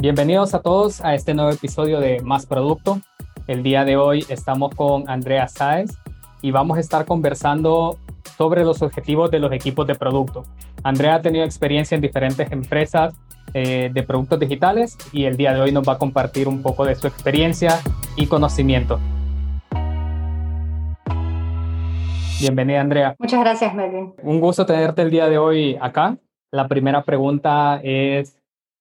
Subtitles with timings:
[0.00, 3.00] Bienvenidos a todos a este nuevo episodio de Más Producto.
[3.48, 5.90] El día de hoy estamos con Andrea Sáez
[6.40, 7.98] y vamos a estar conversando
[8.36, 10.44] sobre los objetivos de los equipos de producto.
[10.84, 13.12] Andrea ha tenido experiencia en diferentes empresas
[13.54, 16.84] eh, de productos digitales y el día de hoy nos va a compartir un poco
[16.84, 17.80] de su experiencia
[18.14, 19.00] y conocimiento.
[22.38, 23.16] Bienvenida, Andrea.
[23.18, 24.14] Muchas gracias, Melvin.
[24.22, 26.16] Un gusto tenerte el día de hoy acá.
[26.52, 28.37] La primera pregunta es,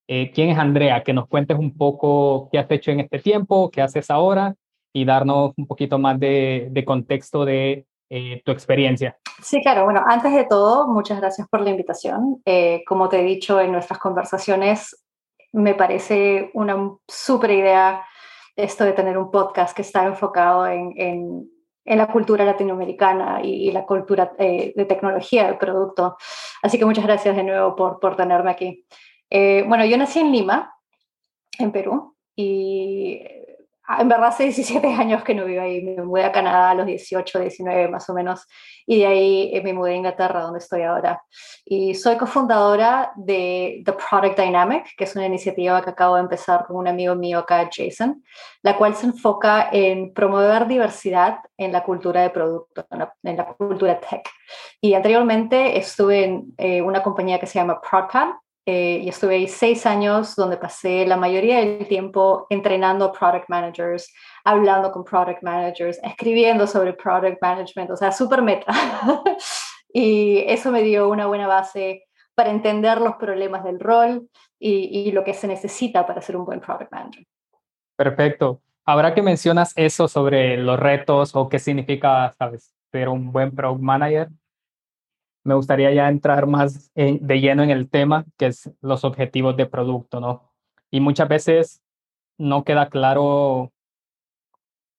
[0.08, 3.70] eh, quién es Andrea, que nos cuentes un poco qué has hecho en este tiempo,
[3.70, 4.56] qué haces ahora
[4.94, 9.18] y darnos un poquito más de, contexto de eh, tu experiencia.
[9.42, 9.84] Sí, claro.
[9.84, 12.42] Bueno, antes de todo, muchas gracias por la invitación.
[12.46, 14.96] Eh, como te he dicho en nuestras conversaciones,
[15.52, 16.78] me parece una
[17.08, 18.02] súper idea
[18.56, 23.86] esto de tener un podcast que está enfocado en, en, la cultura latinoamericana y, la
[23.86, 26.18] cultura de tecnología del producto.
[26.62, 28.86] Así que muchas gracias de nuevo por, por tenerme aquí.
[29.30, 30.74] Eh, bueno, yo nací en Lima,
[31.60, 33.20] en Perú, y
[33.88, 35.82] ah, en verdad hace 17 años que no vivo ahí.
[35.82, 38.48] Me mudé a Canadá a los 18, 19 más o menos,
[38.86, 41.22] y de ahí eh, me mudé a Inglaterra, donde estoy ahora.
[41.66, 46.66] Y soy cofundadora de The Product Dynamic, que es una iniciativa que acabo de empezar
[46.66, 48.24] con un amigo mío acá, Jason,
[48.62, 52.86] la cual se enfoca en promover diversidad en la cultura de producto,
[53.24, 54.30] en la, cultura tech.
[54.80, 58.30] Y anteriormente estuve en eh, una compañía que se llama ProdPad,
[58.70, 64.14] eh, y estuve ahí seis años donde pasé la mayoría del tiempo entrenando product managers,
[64.44, 68.74] hablando con product managers, escribiendo sobre product management, o sea, súper meta.
[69.94, 72.04] y eso me dio una buena base
[72.36, 74.28] para entender los problemas del rol
[74.60, 77.26] y, lo que se necesita para ser un buen product manager.
[77.96, 78.62] Perfecto.
[78.86, 83.82] Ahora que mencionas eso sobre los retos o qué significa, sabes, ser un buen product
[83.82, 84.28] manager,
[85.48, 89.66] me gustaría ya entrar más de lleno en el tema, que es los objetivos de
[89.66, 90.52] producto, ¿no?
[90.92, 91.82] Y muchas veces
[92.38, 93.72] no queda claro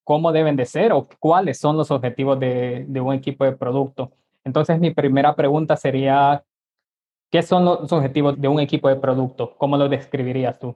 [0.03, 4.11] cómo deben de ser o cuáles son los objetivos de, un equipo de producto.
[4.43, 6.43] Entonces, mi primera pregunta sería,
[7.29, 9.55] ¿qué son los objetivos de un equipo de producto?
[9.55, 10.75] ¿Cómo lo describirías tú?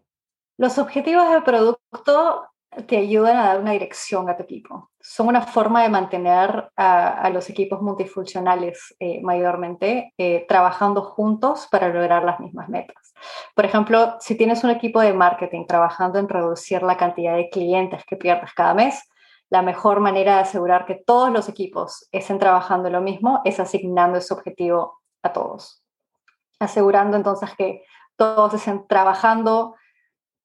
[0.56, 2.45] Los objetivos de producto
[2.88, 4.91] te ayudan a dar una dirección a tu equipo.
[5.00, 11.89] Son una forma de mantener a, los equipos multifuncionales eh, mayormente eh, trabajando juntos para
[11.89, 13.13] lograr las mismas metas.
[13.56, 18.03] Por ejemplo, si tienes un equipo de marketing trabajando en reducir la cantidad de clientes
[18.06, 19.03] que pierdes cada mes,
[19.50, 24.17] la mejor manera de asegurar que todos los equipos estén trabajando lo mismo es asignando
[24.17, 25.83] ese objetivo a todos.
[26.59, 27.83] Asegurando entonces que
[28.16, 29.75] todos estén trabajando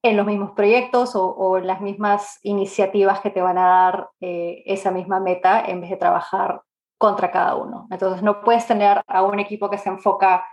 [0.02, 4.90] en los mismos proyectos o, las mismas iniciativas que te van a dar eh, esa
[4.90, 6.62] misma meta en vez de trabajar
[6.98, 7.86] contra cada uno.
[7.90, 10.44] Entonces no puedes tener a un equipo que se enfoca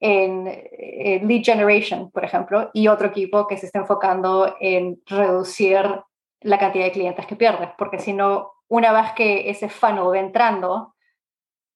[0.00, 6.02] en, lead generation, por ejemplo, y otro equipo que se esté enfocando en reducir
[6.40, 10.18] la cantidad de clientes que pierdes, porque si no, una vez que ese funnel va
[10.18, 10.94] entrando,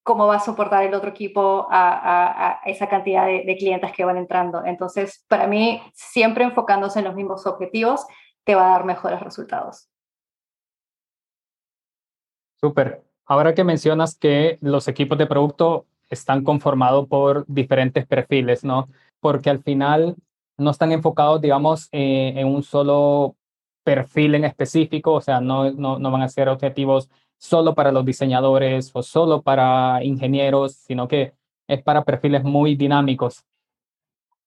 [0.03, 4.63] cómo va a soportar el otro equipo a, esa cantidad de, clientes que van entrando.
[4.65, 8.05] Entonces, para mí, siempre enfocándose en los mismos objetivos,
[8.43, 9.89] te va a dar mejores resultados.
[12.59, 13.03] Súper.
[13.25, 18.89] Ahora que mencionas que los equipos de producto están conformados por diferentes perfiles, ¿no?
[19.21, 20.15] Porque al final
[20.57, 23.35] no están enfocados, digamos, eh, en un solo
[23.83, 27.09] perfil en específico, o sea, no, no, no van a ser objetivos
[27.43, 31.33] solo para los diseñadores o solo para ingenieros, sino que
[31.67, 33.43] es para perfiles muy dinámicos.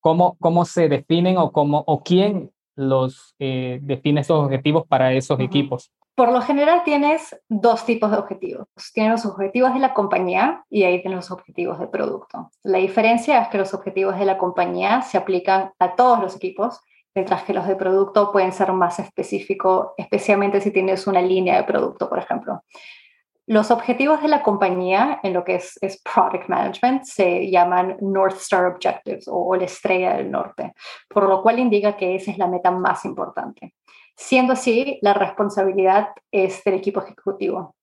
[0.01, 5.39] ¿Cómo, cómo se definen o, cómo, o quién los eh, define esos objetivos para esos
[5.41, 5.93] equipos?
[6.15, 8.67] Por lo general tienes dos tipos de objetivos.
[8.95, 12.51] Tienes los objetivos de la compañía y ahí tienes los objetivos de producto.
[12.63, 16.81] La diferencia es que los objetivos de la compañía se aplican a todos los equipos,
[17.17, 21.65] mientras que los de producto pueden ser más específicos, especialmente si tienes una línea de
[21.65, 22.63] producto, por ejemplo.
[23.47, 28.37] Los objetivos de la compañía en lo que es, es product management se llaman North
[28.37, 30.75] Star Objectives o, la estrella del norte,
[31.09, 33.75] por lo cual indica que esa es la meta más importante.
[34.15, 37.77] Siendo así, la responsabilidad es del equipo ejecutivo,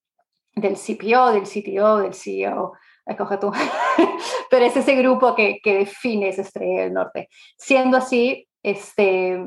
[0.56, 2.74] del CPO, del CTO, del CEO,
[3.06, 3.52] escoge tú,
[4.52, 7.30] pero es ese grupo que, que define esa estrella del norte.
[7.58, 9.46] Siendo así, este,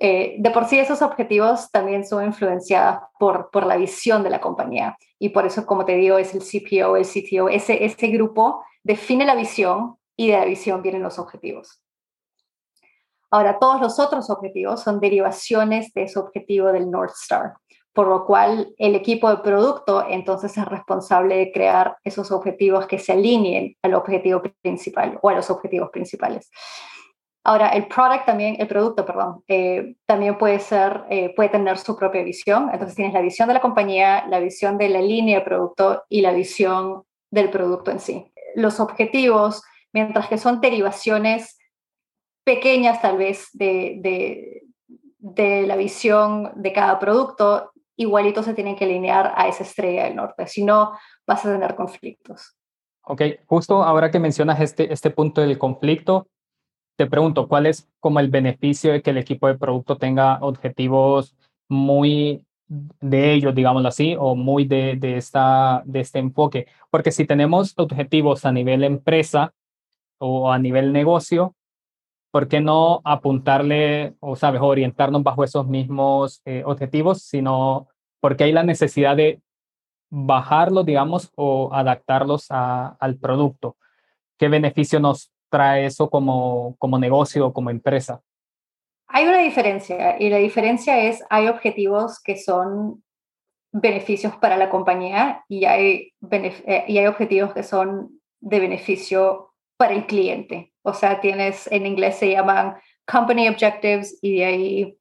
[0.00, 4.40] eh, de por sí esos objetivos también son influenciados por, por la visión de la
[4.40, 4.96] compañía.
[5.18, 9.24] Y por eso, como te digo, es el CPO, el CTO, ese, ese grupo define
[9.24, 11.82] la visión y de la visión vienen los objetivos.
[13.30, 17.54] Ahora, todos los otros objetivos son derivaciones de ese objetivo del North Star,
[17.94, 22.98] por lo cual el equipo de producto entonces es responsable de crear esos objetivos que
[22.98, 26.50] se alineen al objetivo principal o a los objetivos principales.
[27.44, 31.96] Ahora, el product también, el producto, perdón, eh, también puede ser, eh, puede tener su
[31.96, 32.70] propia visión.
[32.72, 36.20] Entonces tienes la visión de la compañía, la visión de la línea de producto y
[36.20, 37.02] la visión
[37.32, 38.32] del producto en sí.
[38.54, 39.62] Los objetivos,
[39.92, 41.58] mientras que son derivaciones
[42.44, 44.62] pequeñas tal vez de,
[45.18, 50.16] de, la visión de cada producto, igualito se tienen que alinear a esa estrella del
[50.16, 50.92] norte, si no
[51.26, 52.56] vas a tener conflictos.
[53.04, 56.28] Ok, justo ahora que mencionas este, este punto del conflicto,
[56.96, 61.36] te pregunto, ¿cuál es como el beneficio de que el equipo de producto tenga objetivos
[61.68, 66.66] muy de ellos, digámoslo así, o muy de, de, esta, de este enfoque?
[66.90, 69.54] Porque si tenemos objetivos a nivel empresa
[70.18, 71.54] o a nivel negocio,
[72.30, 77.88] ¿por qué no apuntarle o, sabes, orientarnos bajo esos mismos eh, objetivos, sino
[78.20, 79.40] porque hay la necesidad de
[80.10, 83.76] bajarlos, digamos, o adaptarlos al producto?
[84.38, 88.22] ¿Qué beneficio nos trae eso como, como negocio o como empresa?
[89.06, 93.04] Hay una diferencia y la diferencia es, hay objetivos que son
[93.70, 99.92] beneficios para la compañía y hay, eh, y hay objetivos que son de beneficio para
[99.92, 100.72] el cliente.
[100.82, 102.76] O sea, tienes, en inglés se llaman
[103.06, 104.98] company objectives y de ahí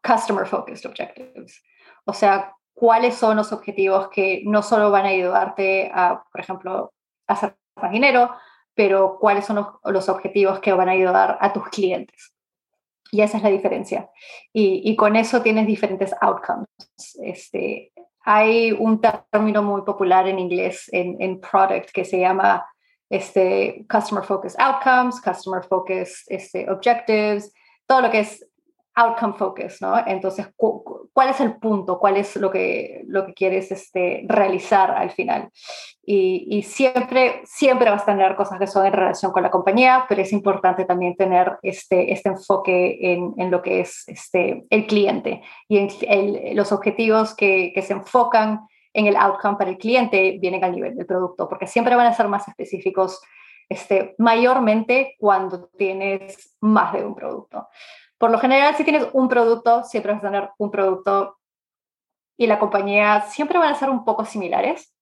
[0.00, 1.60] customer focused objectives.
[2.04, 6.92] O sea, cuáles son los objetivos que no solo van a ayudarte a, por ejemplo,
[7.26, 8.30] hacer más dinero,
[8.78, 12.32] pero cuáles son los, objetivos que van a ayudar a tus clientes.
[13.10, 14.08] Y esa es la diferencia.
[14.52, 16.68] Y, con eso tienes diferentes outcomes.
[17.20, 22.64] Este, hay un término muy popular en inglés en, product que se llama
[23.10, 27.52] este, Customer Focused Outcomes, Customer Focused este, Objectives,
[27.84, 28.46] todo lo que es
[28.98, 29.94] outcome focus, ¿no?
[30.06, 31.98] Entonces, ¿cuál es el punto?
[31.98, 35.50] ¿Cuál es lo que, lo que quieres este, realizar al final?
[36.02, 40.22] Y, siempre, siempre vas a tener cosas que son en relación con la compañía, pero
[40.22, 45.42] es importante también tener este, este enfoque en, en lo que es este, el cliente
[45.68, 50.64] y en los objetivos que, que se enfocan en el outcome para el cliente vienen
[50.64, 53.20] al nivel del producto, porque siempre van a ser más específicos,
[53.68, 57.68] este, mayormente cuando tienes más de un producto.
[58.18, 61.38] Por lo general, si tienes un producto, siempre vas a tener un producto
[62.36, 64.94] y la compañía siempre van a ser un poco similares.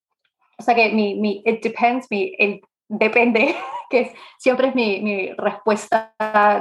[0.57, 3.55] O sea que mi, mi it depends, mi, el depende,
[3.89, 6.13] que siempre es mi, mi respuesta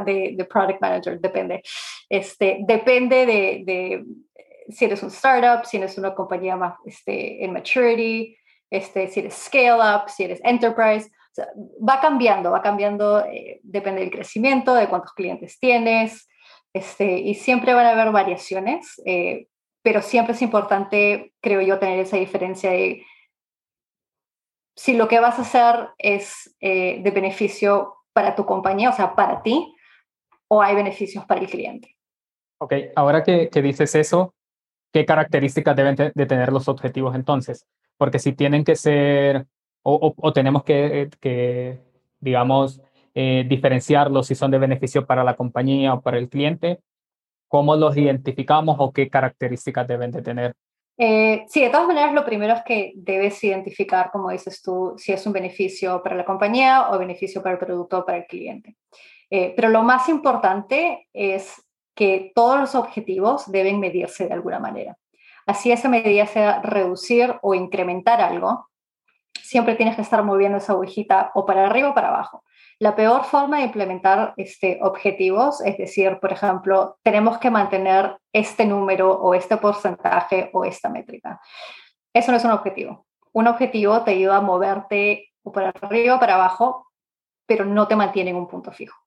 [0.05, 1.63] de, de, product manager, depende.
[2.09, 4.05] Este, depende de, de,
[4.69, 8.37] si eres un startup, si eres una compañía más este, en maturity,
[8.71, 11.11] este, si eres scale up, si eres enterprise.
[11.89, 16.29] va cambiando, va cambiando, eh, depende del crecimiento, de cuántos clientes tienes,
[16.77, 19.49] este, y siempre van a haber variaciones, eh,
[19.83, 23.05] pero siempre es importante, creo yo, tener esa diferencia de
[24.77, 29.15] si lo que vas a hacer es eh, de beneficio para tu compañía, o sea,
[29.15, 29.75] para ti,
[30.49, 31.97] o hay beneficios para el cliente.
[32.59, 34.35] Ok, ahora que, que dices eso,
[34.93, 37.67] ¿qué características deben de tener los objetivos entonces?
[37.97, 39.47] Porque si tienen que ser,
[39.83, 41.81] o, o, tenemos que, que,
[42.21, 42.83] digamos,
[43.19, 46.81] eh, diferenciarlos si son de beneficio para la compañía o para el cliente?
[47.49, 50.55] ¿Cómo los identificamos o qué características deben de tener?
[50.99, 55.15] Eh, sí, de todas maneras, lo primero es que debes identificar, como dices tú, si
[55.15, 58.77] es un beneficio para la compañía o beneficio para el producto o para el cliente.
[59.31, 61.55] Eh, pero lo más importante es
[61.95, 64.99] que todos los objetivos deben medirse de alguna manera.
[65.47, 68.69] Así esa medida sea reducir o incrementar algo,
[69.41, 72.43] siempre tienes que estar moviendo esa agujita o para arriba o para abajo.
[72.79, 78.67] La peor forma de implementar este, objetivos es decir, por ejemplo, tenemos que mantener este
[78.67, 81.41] número o este porcentaje o esta métrica.
[82.13, 83.07] Eso no es un objetivo.
[83.33, 86.89] Un objetivo te ayuda a moverte para arriba o para abajo,
[87.47, 88.99] pero no te mantiene en un punto fijo.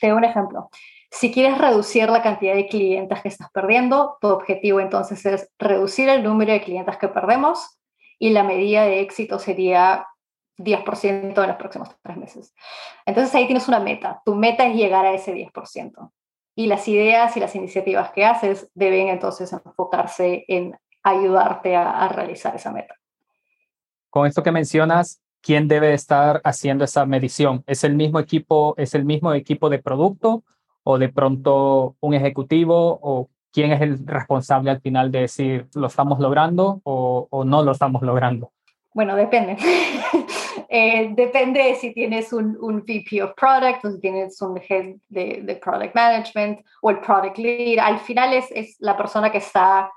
[0.00, 0.68] Te doy un ejemplo.
[1.10, 6.08] Si quieres reducir la cantidad de clientes que estás perdiendo, tu objetivo entonces es reducir
[6.08, 7.78] el número de clientes que perdemos
[8.18, 10.06] y la medida de éxito sería
[10.58, 12.54] 10% en los próximos tres meses.
[13.04, 14.22] Entonces ahí tienes una meta.
[14.24, 16.10] Tu meta es llegar a ese 10%.
[16.54, 22.56] Y las ideas y las iniciativas que haces deben entonces enfocarse en ayudarte a, realizar
[22.56, 22.94] esa meta.
[24.10, 27.62] Con esto que mencionas, ¿quién debe estar haciendo esa medición?
[27.66, 30.42] ¿Es el mismo equipo, es el mismo equipo de producto
[30.82, 35.86] o de pronto un ejecutivo o quién es el responsable al final de decir lo
[35.86, 38.52] estamos logrando o, o no lo estamos logrando?
[38.94, 39.58] Bueno, depende.
[40.68, 45.94] Eh, depende si tienes un, VP of Product o si tienes un head de, Product
[45.94, 47.78] Management o el Product Lead.
[47.78, 49.90] Al final es, la persona que está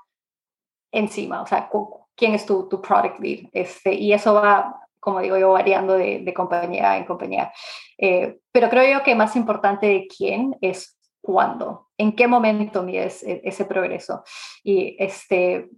[0.92, 1.68] encima, o sea,
[2.14, 3.48] quién es tu, Product Lead.
[3.52, 7.52] Este, y eso va, como digo yo, variando de, de compañía en compañía.
[7.98, 13.22] Eh, pero creo yo que más importante de quién es cuándo, en qué momento mides
[13.22, 14.24] e, ese progreso.
[14.62, 15.68] Y este,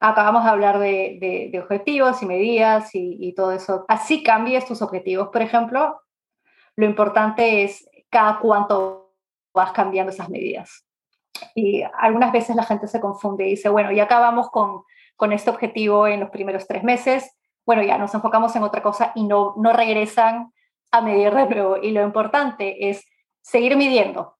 [0.00, 3.84] acabamos de hablar de, objetivos y medidas y, todo eso.
[3.88, 6.00] Así cambies tus objetivos, por ejemplo,
[6.76, 9.14] lo importante es cada cuánto
[9.52, 10.86] vas cambiando esas medidas.
[11.54, 14.82] Y algunas veces la gente se confunde y dice, bueno, ya acabamos con,
[15.16, 19.12] con este objetivo en los primeros tres meses, bueno, ya nos enfocamos en otra cosa
[19.14, 20.52] y no, no regresan
[20.90, 21.76] a medir de nuevo.
[21.76, 23.06] Y lo importante es
[23.42, 24.38] seguir midiendo.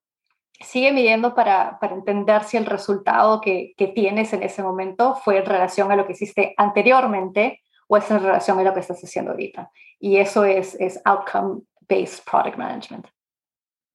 [0.61, 5.39] Sigue midiendo para, para entender si el resultado que, que, tienes en ese momento fue
[5.39, 9.03] en relación a lo que hiciste anteriormente o es en relación a lo que estás
[9.03, 9.71] haciendo ahorita.
[9.99, 13.07] Y eso es, es outcome-based product management.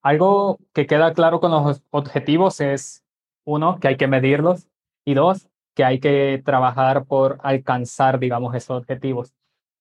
[0.01, 3.03] Algo que queda claro con los objetivos es,
[3.45, 4.67] uno, que hay que medirlos
[5.05, 9.34] y dos, que hay que trabajar por alcanzar, digamos, esos objetivos.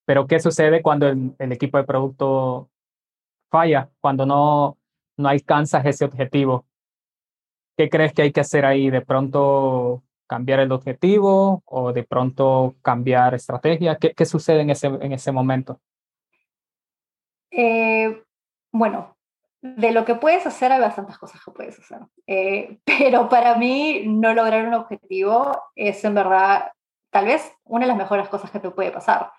[0.05, 2.69] Pero ¿qué sucede cuando el, equipo de producto
[3.49, 4.77] falla, cuando no,
[5.17, 6.65] no alcanzas ese objetivo?
[7.77, 8.89] ¿Qué crees que hay que hacer ahí?
[8.89, 13.97] ¿De pronto cambiar el objetivo o de pronto cambiar estrategia?
[13.97, 15.79] ¿Qué, qué sucede en ese, en ese momento?
[17.51, 18.23] Eh,
[18.71, 19.15] bueno,
[19.61, 21.99] de lo que puedes hacer hay bastantes cosas que puedes hacer.
[22.27, 26.71] Eh, pero para mí no lograr un objetivo es en verdad
[27.09, 29.31] tal vez una de las mejores cosas que te puede pasar,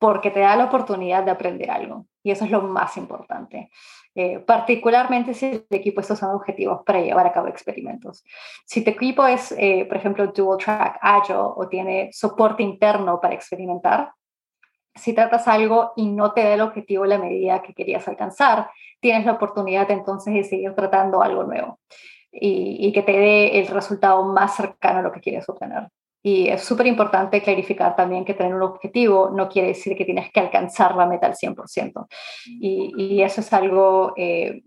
[0.00, 2.06] porque te da la oportunidad de aprender algo.
[2.24, 3.70] Y eso es lo más importante.
[4.16, 8.24] Eh, particularmente si el equipo está usando objetivos para llevar a cabo experimentos.
[8.64, 13.34] Si tu equipo es, eh, por ejemplo, dual track, agile o tiene soporte interno para
[13.34, 14.12] experimentar,
[14.94, 19.26] si tratas algo y no te da el objetivo la medida que querías alcanzar, tienes
[19.26, 21.78] la oportunidad entonces de seguir tratando algo nuevo
[22.30, 25.88] y, que te dé el resultado más cercano a lo que quieres obtener.
[26.26, 30.32] Y es súper importante clarificar también que tener un objetivo no quiere decir que tienes
[30.32, 32.06] que alcanzar la meta al 100%.
[32.46, 34.62] Y, y eso es algo eh,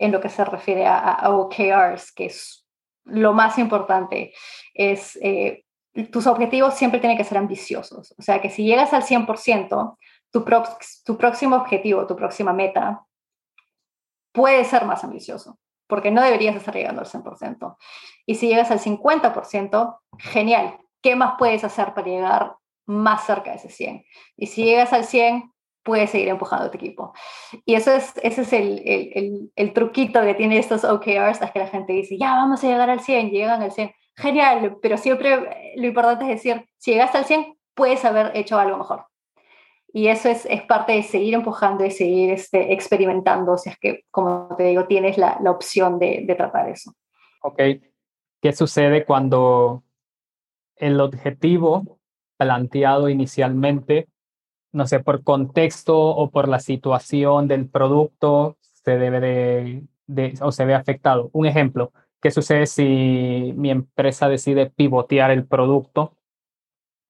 [0.00, 2.66] en lo que se refiere a, OKRs, que es
[3.04, 4.32] lo más importante,
[4.74, 5.64] es eh,
[6.10, 8.12] tus objetivos siempre tienen que ser ambiciosos.
[8.18, 9.96] O sea, que si llegas al 100%,
[10.32, 10.44] tu,
[11.04, 13.04] tu próximo objetivo, tu próxima meta,
[14.32, 15.56] puede ser más ambicioso,
[15.90, 17.76] porque no deberías estar llegando al 100%.
[18.24, 20.78] Y si llegas al 50%, genial.
[21.02, 22.56] ¿Qué más puedes hacer para llegar
[22.86, 24.04] más cerca de ese 100?
[24.38, 27.12] Y si llegas al 100, puedes seguir empujando a tu equipo.
[27.64, 31.58] Y eso es, ese es el, el, el, truquito que tiene estos OKRs, es que
[31.58, 33.92] la gente dice, ya vamos a llegar al 100, llegan al 100.
[34.16, 38.76] Genial, pero siempre lo importante es decir, si llegaste al 100, puedes haber hecho algo
[38.76, 39.06] mejor.
[39.92, 44.04] Y eso es, es parte de seguir empujando y seguir este, experimentando, si es que,
[44.10, 46.92] como te digo, tienes la, la opción de, de tratar eso.
[47.42, 47.60] Ok.
[48.40, 49.82] ¿Qué sucede cuando
[50.76, 51.98] el objetivo
[52.38, 54.08] planteado inicialmente,
[54.72, 60.52] no sé, por contexto o por la situación del producto, se debe de, de, o
[60.52, 61.30] se ve afectado?
[61.32, 61.92] Un ejemplo,
[62.22, 66.16] ¿qué sucede si mi empresa decide pivotear el producto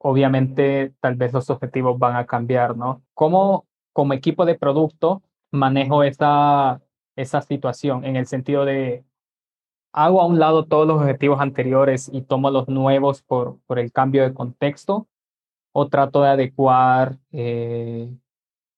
[0.03, 3.03] obviamente tal vez los objetivos van a cambiar, ¿no?
[3.15, 6.81] ¿Cómo como equipo de producto manejo esa,
[7.17, 9.05] esa situación en el sentido de
[9.93, 13.93] hago a un lado todos los objetivos anteriores y tomo los nuevos por, por el
[13.93, 15.09] cambio de contexto
[15.73, 18.09] o trato de adecuar eh,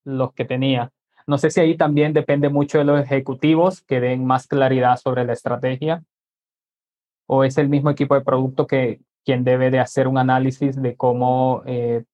[0.04, 0.92] los que tenía?
[1.26, 5.24] No sé si ahí también depende mucho de los ejecutivos que den más claridad sobre
[5.24, 6.02] la estrategia
[7.26, 10.96] o es el mismo equipo de producto que, quien debe de hacer un análisis de
[10.96, 12.04] cómo eh,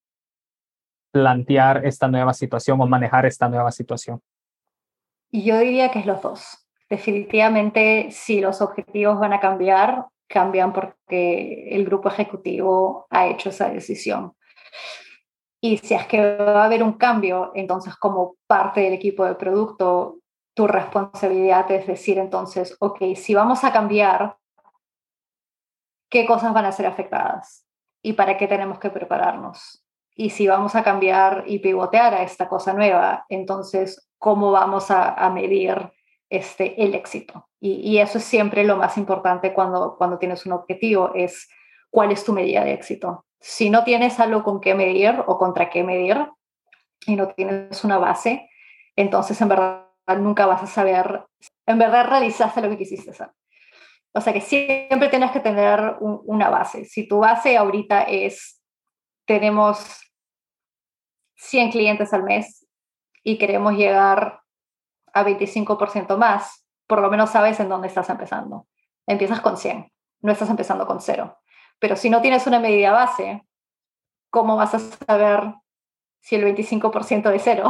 [1.11, 4.21] plantear esta nueva situación o manejar esta nueva situación.
[5.31, 6.69] Yo diría que es los dos.
[6.88, 13.69] Definitivamente, si los objetivos van a cambiar, cambian porque el grupo ejecutivo ha hecho esa
[13.69, 14.33] decisión.
[15.61, 19.35] Y si es que va a haber un cambio, entonces como parte del equipo de
[19.35, 20.19] producto,
[20.55, 24.38] tu responsabilidad es decir entonces, ok, si vamos a cambiar,
[26.09, 27.67] qué cosas van a ser afectadas
[28.03, 29.85] y para qué tenemos que prepararnos.
[30.15, 35.31] Y si vamos a cambiar y pivotear a esta cosa nueva, entonces, ¿cómo vamos a,
[35.31, 35.93] medir
[36.29, 37.49] este, el éxito?
[37.61, 41.49] Y, eso es siempre lo más importante cuando, cuando tienes un objetivo, es
[41.91, 43.27] cuál es tu medida de éxito.
[43.41, 46.27] Si no tienes algo con qué medir o contra qué medir
[47.07, 48.50] y no tienes una base,
[48.97, 49.85] entonces en verdad
[50.19, 51.25] nunca vas a saber,
[51.67, 53.31] en verdad realizaste lo que quisiste hacer.
[54.12, 56.85] O sea que siempre tienes que tener una base.
[56.85, 58.62] Si tu base ahorita es,
[59.27, 60.00] tenemos
[61.37, 62.67] 100 clientes al mes
[63.23, 64.41] y queremos llegar
[65.12, 68.67] a 25% más, por lo menos sabes en dónde estás empezando.
[69.07, 71.38] Empiezas con 100, no estás empezando con cero.
[71.79, 73.47] Pero si no tienes una medida base,
[74.31, 75.55] ¿cómo vas a saber
[76.21, 77.69] si el 25% de cero?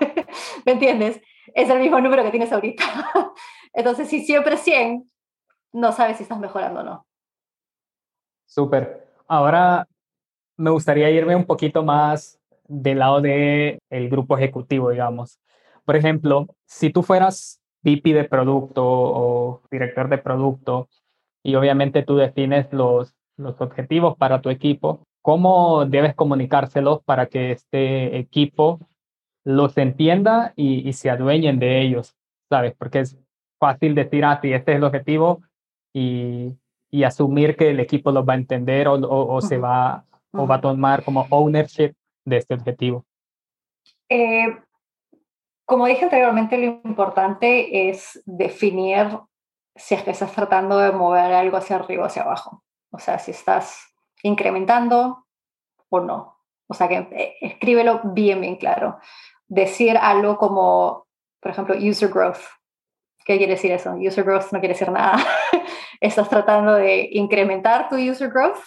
[0.64, 1.20] ¿Me entiendes?
[1.54, 2.84] es el mismo número que tienes ahorita.
[3.72, 5.10] Entonces, si siempre es 100,
[5.72, 7.06] no sabes si estás mejorando o no.
[8.46, 9.06] Súper.
[9.28, 9.86] Ahora
[10.56, 15.40] me gustaría irme un poquito más del lado del el grupo ejecutivo, digamos.
[15.84, 20.88] Por ejemplo, si tú fueras VP de producto o director de producto
[21.42, 27.52] y obviamente tú defines los, los objetivos para tu equipo, ¿cómo debes comunicárselos para que
[27.52, 28.80] este equipo
[29.44, 32.16] los entienda y, se adueñen de ellos?
[32.48, 32.74] ¿Sabes?
[32.76, 33.18] Porque es
[33.58, 35.42] fácil decir, ah, sí, este es el objetivo
[35.92, 36.56] y,
[36.90, 40.56] y asumir que el equipo los va a entender o, o, se va, o va
[40.56, 41.94] a tomar como ownership
[42.24, 43.04] de este objetivo.
[44.08, 44.46] Eh,
[45.64, 49.06] como dije anteriormente, lo importante es definir
[49.76, 52.64] si es que estás tratando de mover algo hacia arriba o hacia abajo.
[52.90, 55.26] O sea, si estás incrementando
[55.88, 56.36] o no.
[56.66, 58.98] O sea, que eh, escríbelo bien, bien claro.
[59.48, 61.06] Decir algo como,
[61.40, 62.42] por ejemplo, user growth.
[63.24, 63.94] ¿Qué quiere decir eso?
[63.94, 65.18] User growth no quiere decir nada.
[66.00, 68.58] estás tratando de incrementar tu user growth.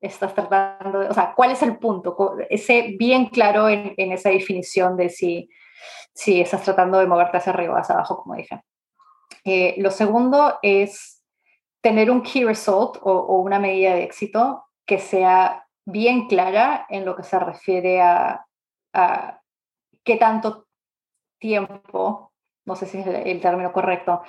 [0.00, 2.16] Estás tratando de, o sea, ¿cuál es el punto?
[2.50, 5.48] Ese bien claro en, en esa definición de si
[6.14, 8.62] si estás tratando de moverte hacia arriba o hacia abajo, como dije.
[9.44, 11.22] Eh, lo segundo es
[11.82, 17.16] tener un key result o, una medida de éxito que sea bien clara en lo
[17.16, 18.46] que se refiere a,
[20.04, 20.66] qué tanto
[21.38, 22.32] tiempo,
[22.64, 24.22] no sé si es el, término correcto,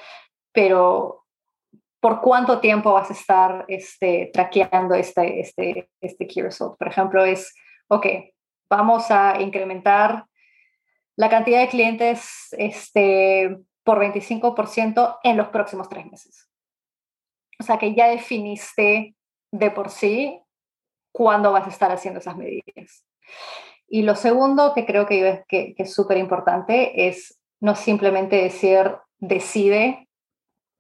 [0.52, 1.26] pero
[2.00, 6.78] por cuánto tiempo vas a estar este, traqueando este, este, este key result.
[6.78, 7.56] Por ejemplo, es,
[7.88, 8.06] ok,
[8.70, 10.26] vamos a incrementar
[11.16, 16.50] la cantidad de clientes este, por 25% en los próximos tres meses.
[17.60, 19.16] O sea que ya definiste
[19.52, 20.42] de por sí
[21.12, 23.06] cuándo vas a estar haciendo esas medidas.
[23.88, 28.96] Y lo segundo que creo que, que, que es súper importante es no simplemente decir
[29.18, 30.08] decide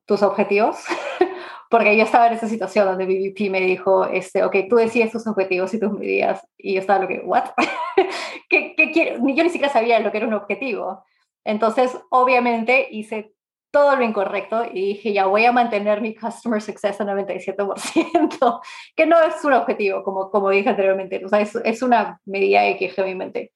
[0.05, 0.77] tus objetivos,
[1.69, 5.25] porque yo estaba en esa situación donde BBP me dijo, este, ok, tú decides tus
[5.25, 7.45] objetivos y tus medidas, y yo estaba lo que, ¿what?
[8.49, 9.17] ¿Qué, qué quiero?
[9.17, 11.03] Yo ni siquiera sabía lo que era un objetivo.
[11.43, 13.33] Entonces, obviamente, hice
[13.71, 18.61] todo lo incorrecto y dije, ya voy a mantener mi customer success a 97%,
[18.95, 22.61] que no es un objetivo, como, como dije anteriormente, o sea, es, es una medida
[22.61, 23.51] de que mi mente.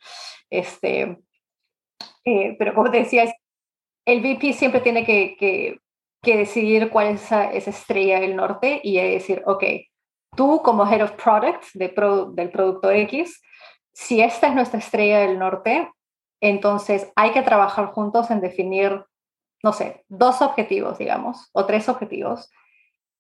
[0.49, 1.19] Este,
[2.29, 3.33] eh, pero como te decía,
[4.05, 5.79] el VP siempre tiene que,
[6.21, 9.63] que decidir cuál es esa, estrella del norte y decir, ok,
[10.35, 11.89] tú como Head of Product de
[12.33, 13.41] del producto X,
[13.93, 15.89] si esta es nuestra estrella del norte,
[16.41, 19.05] entonces hay que trabajar juntos en definir,
[19.63, 22.49] no sé, dos objetivos, digamos, o tres objetivos,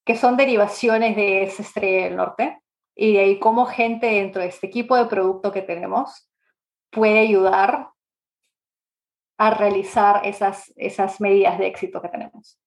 [0.05, 2.59] que son derivaciones de esa estrella del norte,
[2.95, 6.29] y de ahí cómo gente dentro de este equipo de producto que tenemos
[6.91, 7.89] puede ayudar
[9.39, 12.59] a realizar esas, esas medidas de éxito que tenemos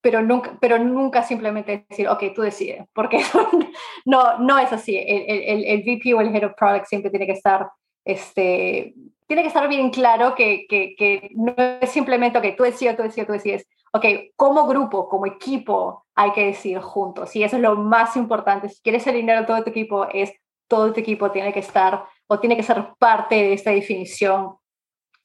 [0.00, 3.20] pero nunca, pero nunca simplemente decir, ok, tú decides, porque
[4.06, 4.96] no, no es así.
[4.96, 7.68] El, el, el, VP o el Head of Product siempre tiene que estar,
[8.04, 8.94] este,
[9.26, 13.02] tiene que estar bien claro que, que, que no es simplemente, ok, tú decides, tú
[13.02, 13.68] decides, tú decides.
[13.92, 14.04] Ok,
[14.36, 17.34] como grupo, como equipo, hay que decidir juntos.
[17.34, 18.68] Y eso es lo más importante.
[18.68, 20.32] Si quieres alinear a todo tu equipo, es
[20.68, 24.56] todo tu equipo tiene que estar o tiene que ser parte de esta definición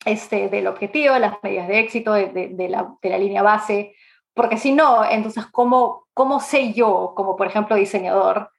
[0.06, 3.96] este, del objetivo, de las medidas de éxito, de, la, línea base,
[4.34, 8.52] porque si no, entonces, ¿cómo, ¿cómo sé yo, como por ejemplo diseñador,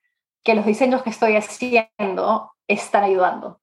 [0.43, 3.61] que los diseños que estoy haciendo están ayudando?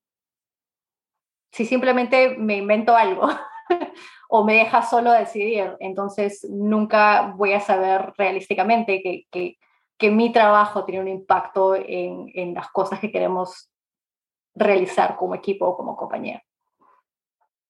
[1.52, 3.28] Si simplemente me invento algo
[4.30, 11.02] o me deja solo decidir, entonces nunca voy a saber realísticamente que mi trabajo tiene
[11.02, 13.72] un impacto en, en las cosas que queremos
[14.56, 16.44] realizar como equipo o como compañía.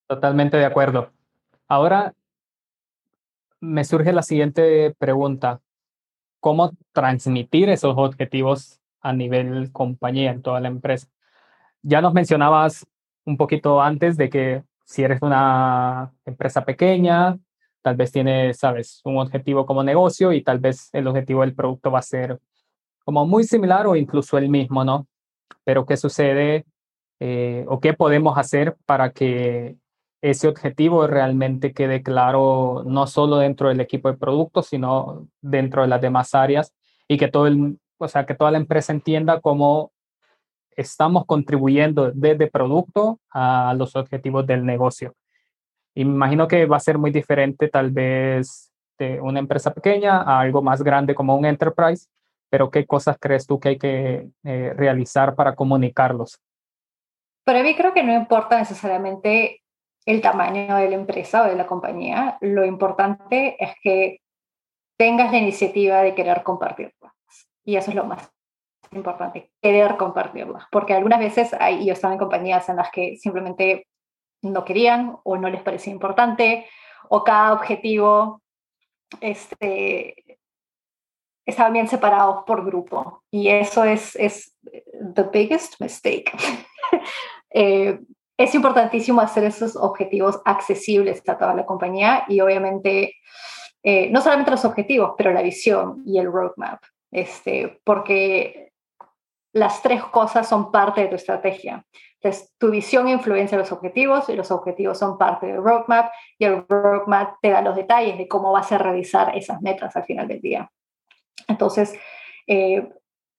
[0.06, 1.12] Totalmente de acuerdo.
[1.68, 2.14] Ahora,
[3.60, 5.60] me surge la siguiente pregunta.
[6.40, 11.08] ¿Cómo transmitir esos objetivos a nivel compañía en toda la empresa?
[11.82, 12.86] Ya nos mencionabas
[13.24, 17.38] un poquito antes de que si eres una empresa pequeña,
[17.82, 21.90] tal vez tienes, sabes, un objetivo como negocio y tal vez el objetivo del producto
[21.90, 22.40] va a ser
[23.04, 25.06] como muy similar o incluso el mismo, ¿no?
[25.64, 26.66] Pero ¿qué sucede
[27.20, 29.76] eh, o qué podemos hacer para que
[30.22, 35.88] ese objetivo realmente quede claro no solo dentro del equipo de productos, sino dentro de
[35.88, 36.72] las demás áreas
[37.08, 39.90] y que todo el, o sea, que toda la empresa entienda cómo
[40.76, 45.12] estamos contribuyendo desde producto a los objetivos del negocio.
[45.94, 50.22] Y me imagino que va a ser muy diferente tal vez de una empresa pequeña
[50.22, 52.06] a algo más grande como un enterprise,
[52.48, 56.40] pero ¿qué cosas crees tú que hay que eh, realizar para comunicarlos?
[57.44, 59.61] Para mí creo que no importa necesariamente
[60.06, 64.20] el tamaño de la empresa o de la compañía, lo importante es que
[64.96, 67.12] tengas la iniciativa de querer compartirlas.
[67.64, 68.30] Y eso es lo más
[68.92, 70.64] importante, querer compartirlas.
[70.70, 73.86] Porque algunas veces hay, yo estaba en compañías en las que simplemente
[74.42, 76.66] no querían o no les parecía importante
[77.08, 78.42] o cada objetivo
[79.20, 80.38] este,
[81.72, 83.22] bien separados por grupo.
[83.30, 84.56] Y eso es, es
[85.14, 86.30] the biggest mistake.
[87.50, 88.00] eh,
[88.36, 93.16] es importantísimo hacer esos objetivos accesibles a toda la compañía y obviamente
[93.82, 98.72] eh, no solamente los objetivos, pero la visión y el roadmap, este, porque
[99.52, 101.84] las tres cosas son parte de tu estrategia.
[102.14, 106.64] Entonces, tu visión influencia los objetivos y los objetivos son parte del roadmap y el
[106.68, 110.40] roadmap te da los detalles de cómo vas a realizar esas metas al final del
[110.40, 110.70] día.
[111.48, 111.92] Entonces,
[112.46, 112.88] eh,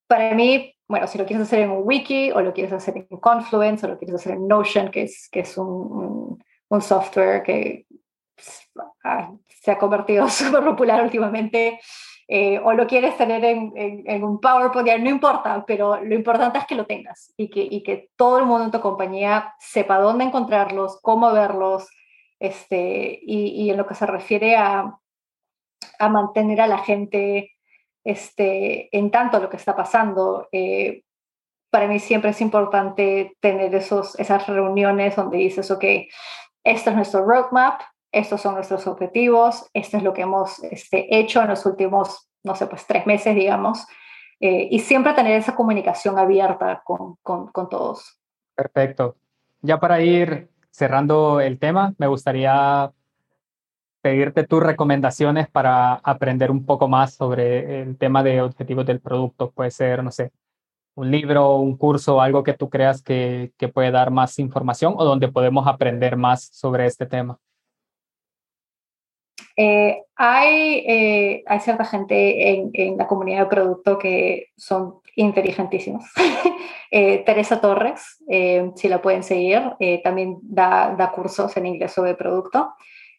[0.05, 3.17] para mí, bueno, si lo quieres hacer en un wiki o lo quieres hacer en
[3.17, 6.37] Confluence o lo quieres hacer en Notion, que es, que es un,
[6.69, 7.87] un, software que
[9.03, 11.79] ah, se ha convertido súper popular últimamente,
[12.27, 16.67] eh, o lo quieres tener en, en, un PowerPoint, no importa, pero lo importante es
[16.67, 20.25] que lo tengas y que, y que todo el mundo en tu compañía sepa dónde
[20.25, 21.89] encontrarlos, cómo verlos,
[22.37, 24.95] este, y, y en lo que se refiere a,
[25.97, 27.52] a mantener a la gente
[28.03, 30.47] este, en tanto lo que está pasando.
[30.51, 31.03] Eh,
[31.69, 35.83] para mí siempre es importante tener esos, esas reuniones donde dices, ok,
[36.63, 41.41] esto es nuestro roadmap, estos son nuestros objetivos, esto es lo que hemos este, hecho
[41.41, 43.87] en los últimos, no sé, pues tres meses, digamos,
[44.39, 48.19] eh, y siempre tener esa comunicación abierta con, con, con todos.
[48.53, 49.15] Perfecto.
[49.61, 52.91] Ya para ir cerrando el tema, me gustaría
[54.03, 59.51] pedirte tus recomendaciones para aprender un poco más sobre el tema de objetivos del producto.
[59.51, 60.31] Puede ser, no sé,
[60.95, 65.05] un libro, un curso, algo que tú creas que, que puede dar más información o
[65.05, 67.39] donde podemos aprender más sobre este tema.
[69.55, 76.03] Eh, hay, eh, hay cierta gente en, en, la comunidad de producto que son inteligentísimos.
[76.91, 79.61] eh, Teresa Torres, eh, si la pueden seguir,
[80.03, 82.73] también da, da cursos en inglés sobre producto.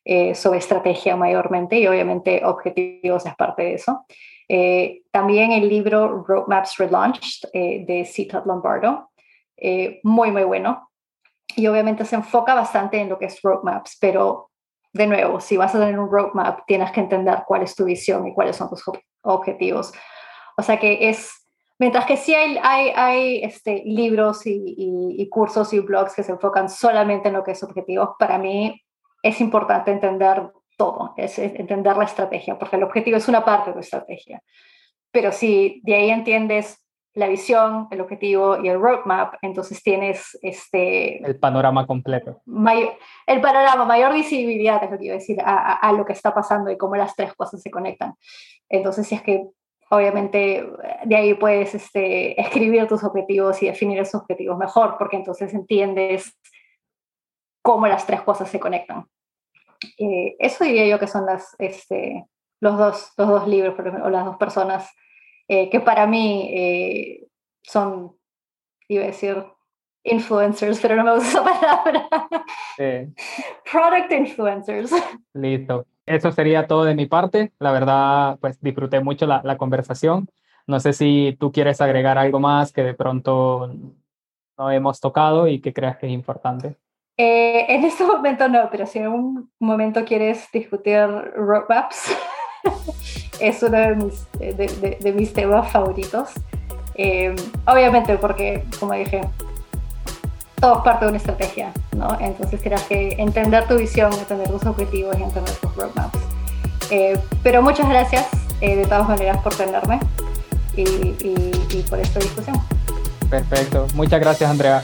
[0.07, 4.05] Eh, sobre estrategia mayormente y obviamente objetivos es parte de eso.
[4.51, 9.11] Eh, también el libro Roadmaps Relaunched eh, de Cita Lombardo,
[10.03, 10.91] muy, muy bueno.
[11.57, 14.51] Y obviamente se enfoca bastante en lo que es roadmaps, pero
[14.93, 18.27] de nuevo, si vas a tener un roadmap, tienes que entender cuál es tu visión
[18.27, 18.85] y cuáles son tus
[19.23, 19.93] objetivos.
[20.59, 21.33] O sea que es,
[21.79, 26.23] mientras que sí hay, hay, hay este, libros y, y, y, cursos y blogs que
[26.23, 28.83] se enfocan solamente en lo que es objetivos, para mí
[29.25, 33.77] es importante entender todo, es, entender la estrategia, porque el objetivo es una parte de
[33.77, 34.43] la estrategia.
[35.11, 36.85] Pero si de ahí entiendes
[37.15, 41.25] la visión, el objetivo y el roadmap, entonces tienes este...
[41.25, 42.43] El panorama completo.
[43.27, 46.35] el panorama, mayor visibilidad, es lo que iba a decir, a, a, lo que está
[46.35, 48.15] pasando y cómo las tres cosas se conectan.
[48.69, 49.47] Entonces, si es que
[49.91, 50.69] obviamente
[51.05, 56.37] de ahí puedes este, escribir tus objetivos y definir esos objetivos mejor, porque entonces entiendes
[57.63, 59.07] cómo las tres cosas se conectan.
[59.99, 62.27] Eh, eso diría yo que son las, este,
[62.61, 64.91] los, dos, los dos libros o las dos personas
[65.49, 67.27] eh, que para mí eh,
[67.63, 68.17] son,
[68.89, 69.45] iba a decir,
[70.05, 72.09] influencers, pero no me gusta esa palabra.
[73.71, 74.93] Product influencers.
[75.33, 75.87] Listo.
[76.07, 77.53] Eso sería todo de mi parte.
[77.59, 80.29] La verdad, pues disfruté mucho la, la conversación.
[80.67, 83.71] No sé si tú quieres agregar algo más que de pronto
[84.59, 86.77] no hemos tocado y que creas que es importante.
[87.17, 92.17] Eh, en este momento no, pero si en un momento quieres discutir roadmaps,
[93.41, 96.31] es uno de mis, de, de, mis temas favoritos.
[96.97, 97.35] Eh,
[97.67, 99.23] obviamente porque, como dije,
[100.61, 102.17] todo es parte de una estrategia, ¿no?
[102.21, 106.19] Entonces tienes que entender tu visión, entender tus objetivos y entender tus roadmaps.
[106.91, 108.29] Eh, pero muchas gracias
[108.61, 110.01] de todas maneras por tenerme
[110.75, 112.57] y, y, y por esta discusión.
[113.29, 113.87] Perfecto.
[113.95, 114.83] Muchas gracias, Andrea.